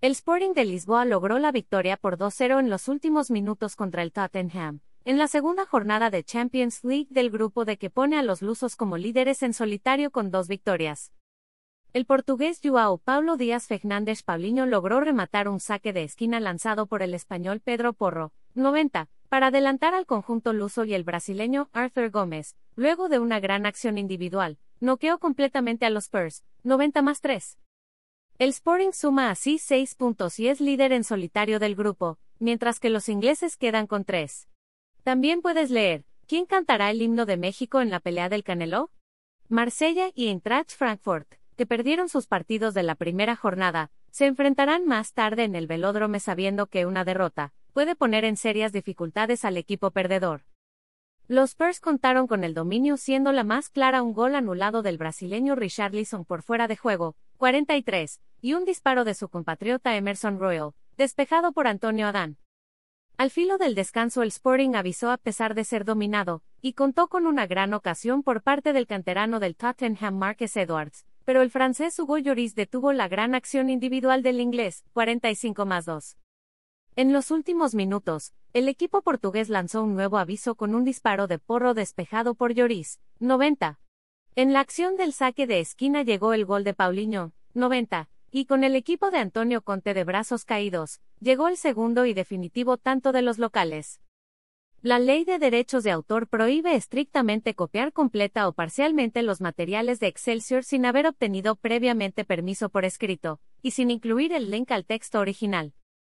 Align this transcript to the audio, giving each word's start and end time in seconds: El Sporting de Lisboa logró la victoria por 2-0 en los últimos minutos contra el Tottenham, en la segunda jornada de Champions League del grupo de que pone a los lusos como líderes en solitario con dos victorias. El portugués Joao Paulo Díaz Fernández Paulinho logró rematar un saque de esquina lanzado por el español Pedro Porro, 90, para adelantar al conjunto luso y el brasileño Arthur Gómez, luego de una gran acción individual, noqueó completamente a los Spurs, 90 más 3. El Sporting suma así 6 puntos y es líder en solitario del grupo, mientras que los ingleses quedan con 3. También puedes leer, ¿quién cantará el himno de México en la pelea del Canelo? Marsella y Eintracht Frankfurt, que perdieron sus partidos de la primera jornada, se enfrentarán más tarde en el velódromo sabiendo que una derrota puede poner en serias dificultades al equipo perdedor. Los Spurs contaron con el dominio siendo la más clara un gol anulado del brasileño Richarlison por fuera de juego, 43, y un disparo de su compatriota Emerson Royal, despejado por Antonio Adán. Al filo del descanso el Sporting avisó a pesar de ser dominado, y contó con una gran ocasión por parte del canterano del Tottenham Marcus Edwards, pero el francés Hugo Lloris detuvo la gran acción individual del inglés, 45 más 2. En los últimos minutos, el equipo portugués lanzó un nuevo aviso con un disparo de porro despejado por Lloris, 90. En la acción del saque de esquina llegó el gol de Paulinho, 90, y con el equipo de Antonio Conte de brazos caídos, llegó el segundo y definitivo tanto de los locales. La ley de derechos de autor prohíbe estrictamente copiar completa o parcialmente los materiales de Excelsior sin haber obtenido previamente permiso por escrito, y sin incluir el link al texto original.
El 0.00 0.12
Sporting 0.12 0.52
de 0.52 0.64
Lisboa 0.64 1.04
logró 1.04 1.40
la 1.40 1.50
victoria 1.50 1.96
por 1.96 2.18
2-0 2.18 2.60
en 2.60 2.70
los 2.70 2.86
últimos 2.86 3.32
minutos 3.32 3.74
contra 3.74 4.04
el 4.04 4.12
Tottenham, 4.12 4.78
en 5.04 5.18
la 5.18 5.26
segunda 5.26 5.66
jornada 5.66 6.08
de 6.08 6.22
Champions 6.22 6.84
League 6.84 7.08
del 7.10 7.30
grupo 7.30 7.64
de 7.64 7.78
que 7.78 7.90
pone 7.90 8.16
a 8.16 8.22
los 8.22 8.40
lusos 8.40 8.76
como 8.76 8.96
líderes 8.96 9.42
en 9.42 9.52
solitario 9.52 10.12
con 10.12 10.30
dos 10.30 10.46
victorias. 10.46 11.12
El 11.92 12.06
portugués 12.06 12.60
Joao 12.62 12.98
Paulo 12.98 13.36
Díaz 13.36 13.66
Fernández 13.66 14.22
Paulinho 14.22 14.66
logró 14.66 15.00
rematar 15.00 15.48
un 15.48 15.58
saque 15.58 15.92
de 15.92 16.04
esquina 16.04 16.38
lanzado 16.38 16.86
por 16.86 17.02
el 17.02 17.12
español 17.12 17.58
Pedro 17.58 17.92
Porro, 17.92 18.32
90, 18.54 19.08
para 19.28 19.48
adelantar 19.48 19.94
al 19.96 20.06
conjunto 20.06 20.52
luso 20.52 20.84
y 20.84 20.94
el 20.94 21.02
brasileño 21.02 21.70
Arthur 21.72 22.10
Gómez, 22.10 22.54
luego 22.76 23.08
de 23.08 23.18
una 23.18 23.40
gran 23.40 23.66
acción 23.66 23.98
individual, 23.98 24.58
noqueó 24.78 25.18
completamente 25.18 25.86
a 25.86 25.90
los 25.90 26.04
Spurs, 26.04 26.44
90 26.62 27.02
más 27.02 27.20
3. 27.20 27.58
El 28.38 28.50
Sporting 28.50 28.92
suma 28.92 29.30
así 29.30 29.58
6 29.58 29.96
puntos 29.96 30.38
y 30.38 30.46
es 30.46 30.60
líder 30.60 30.92
en 30.92 31.02
solitario 31.02 31.58
del 31.58 31.74
grupo, 31.74 32.20
mientras 32.38 32.78
que 32.78 32.88
los 32.88 33.08
ingleses 33.08 33.56
quedan 33.56 33.88
con 33.88 34.04
3. 34.04 34.46
También 35.02 35.42
puedes 35.42 35.72
leer, 35.72 36.04
¿quién 36.28 36.46
cantará 36.46 36.92
el 36.92 37.02
himno 37.02 37.26
de 37.26 37.36
México 37.36 37.80
en 37.80 37.90
la 37.90 37.98
pelea 37.98 38.28
del 38.28 38.44
Canelo? 38.44 38.92
Marsella 39.48 40.12
y 40.14 40.28
Eintracht 40.28 40.70
Frankfurt, 40.70 41.34
que 41.56 41.66
perdieron 41.66 42.08
sus 42.08 42.28
partidos 42.28 42.74
de 42.74 42.84
la 42.84 42.94
primera 42.94 43.34
jornada, 43.34 43.90
se 44.12 44.26
enfrentarán 44.26 44.86
más 44.86 45.14
tarde 45.14 45.42
en 45.42 45.56
el 45.56 45.66
velódromo 45.66 46.20
sabiendo 46.20 46.68
que 46.68 46.86
una 46.86 47.04
derrota 47.04 47.52
puede 47.72 47.96
poner 47.96 48.24
en 48.24 48.36
serias 48.36 48.72
dificultades 48.72 49.44
al 49.44 49.56
equipo 49.56 49.90
perdedor. 49.90 50.44
Los 51.26 51.50
Spurs 51.50 51.80
contaron 51.80 52.28
con 52.28 52.44
el 52.44 52.54
dominio 52.54 52.98
siendo 52.98 53.32
la 53.32 53.42
más 53.42 53.68
clara 53.68 54.00
un 54.00 54.12
gol 54.12 54.36
anulado 54.36 54.82
del 54.82 54.96
brasileño 54.96 55.56
Richarlison 55.56 56.24
por 56.24 56.42
fuera 56.42 56.68
de 56.68 56.76
juego, 56.76 57.16
43, 57.38 58.20
y 58.40 58.54
un 58.54 58.64
disparo 58.64 59.04
de 59.04 59.14
su 59.14 59.28
compatriota 59.28 59.94
Emerson 59.94 60.40
Royal, 60.40 60.72
despejado 60.96 61.52
por 61.52 61.68
Antonio 61.68 62.08
Adán. 62.08 62.36
Al 63.16 63.30
filo 63.30 63.58
del 63.58 63.76
descanso 63.76 64.22
el 64.22 64.28
Sporting 64.28 64.74
avisó 64.74 65.12
a 65.12 65.18
pesar 65.18 65.54
de 65.54 65.62
ser 65.62 65.84
dominado, 65.84 66.42
y 66.60 66.72
contó 66.72 67.06
con 67.06 67.28
una 67.28 67.46
gran 67.46 67.74
ocasión 67.74 68.24
por 68.24 68.42
parte 68.42 68.72
del 68.72 68.88
canterano 68.88 69.38
del 69.38 69.54
Tottenham 69.54 70.18
Marcus 70.18 70.56
Edwards, 70.56 71.06
pero 71.24 71.40
el 71.42 71.50
francés 71.50 71.96
Hugo 72.00 72.18
Lloris 72.18 72.56
detuvo 72.56 72.92
la 72.92 73.06
gran 73.06 73.36
acción 73.36 73.70
individual 73.70 74.24
del 74.24 74.40
inglés, 74.40 74.84
45 74.92 75.64
más 75.64 75.84
2. 75.84 76.18
En 76.96 77.12
los 77.12 77.30
últimos 77.30 77.72
minutos, 77.76 78.32
el 78.52 78.68
equipo 78.68 79.02
portugués 79.02 79.48
lanzó 79.48 79.84
un 79.84 79.94
nuevo 79.94 80.18
aviso 80.18 80.56
con 80.56 80.74
un 80.74 80.82
disparo 80.82 81.28
de 81.28 81.38
porro 81.38 81.72
despejado 81.72 82.34
por 82.34 82.52
Lloris, 82.52 82.98
90. 83.20 83.78
En 84.38 84.52
la 84.52 84.60
acción 84.60 84.96
del 84.96 85.12
saque 85.12 85.48
de 85.48 85.58
esquina 85.58 86.04
llegó 86.04 86.32
el 86.32 86.44
gol 86.44 86.62
de 86.62 86.72
Paulinho, 86.72 87.32
90, 87.54 88.08
y 88.30 88.44
con 88.44 88.62
el 88.62 88.76
equipo 88.76 89.10
de 89.10 89.18
Antonio 89.18 89.62
Conte 89.62 89.94
de 89.94 90.04
brazos 90.04 90.44
caídos, 90.44 91.00
llegó 91.18 91.48
el 91.48 91.56
segundo 91.56 92.06
y 92.06 92.14
definitivo 92.14 92.76
tanto 92.76 93.10
de 93.10 93.22
los 93.22 93.40
locales. 93.40 94.00
La 94.80 95.00
ley 95.00 95.24
de 95.24 95.40
derechos 95.40 95.82
de 95.82 95.90
autor 95.90 96.28
prohíbe 96.28 96.76
estrictamente 96.76 97.54
copiar 97.54 97.92
completa 97.92 98.46
o 98.46 98.52
parcialmente 98.52 99.24
los 99.24 99.40
materiales 99.40 99.98
de 99.98 100.06
Excelsior 100.06 100.62
sin 100.62 100.86
haber 100.86 101.08
obtenido 101.08 101.56
previamente 101.56 102.24
permiso 102.24 102.68
por 102.68 102.84
escrito, 102.84 103.40
y 103.60 103.72
sin 103.72 103.90
incluir 103.90 104.32
el 104.32 104.52
link 104.52 104.70
al 104.70 104.84
texto 104.84 105.18
original. 105.18 105.72